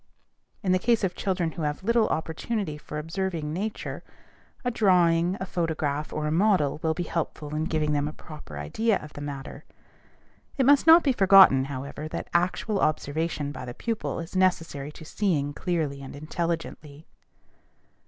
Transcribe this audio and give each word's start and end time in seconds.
In 0.63 0.71
the 0.71 0.79
case 0.79 1.03
of 1.03 1.13
children 1.13 1.51
who 1.51 1.61
have 1.61 1.83
little 1.83 2.07
opportunity 2.07 2.75
for 2.75 2.97
observing 2.97 3.53
nature, 3.53 4.01
a 4.65 4.71
drawing, 4.71 5.37
a 5.39 5.45
photograph, 5.45 6.11
or 6.11 6.25
a 6.25 6.31
model 6.31 6.79
will 6.81 6.95
be 6.95 7.03
helpful 7.03 7.53
in 7.53 7.65
giving 7.65 7.91
them 7.93 8.07
a 8.07 8.11
proper 8.13 8.57
idea 8.57 8.97
of 8.97 9.13
the 9.13 9.21
matter. 9.21 9.63
It 10.57 10.65
must 10.65 10.87
not 10.87 11.03
be 11.03 11.13
forgotten, 11.13 11.65
however, 11.65 12.07
that 12.07 12.31
actual 12.33 12.79
observation 12.79 13.51
by 13.51 13.63
the 13.63 13.75
pupil 13.75 14.19
is 14.19 14.35
necessary 14.35 14.91
to 14.91 15.05
seeing 15.05 15.53
clearly 15.53 16.01
and 16.01 16.15
intelligently. 16.15 17.05